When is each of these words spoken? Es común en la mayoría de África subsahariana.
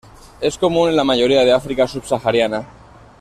Es 0.41 0.57
común 0.57 0.89
en 0.89 0.95
la 0.95 1.03
mayoría 1.03 1.41
de 1.45 1.51
África 1.53 1.87
subsahariana. 1.87 2.65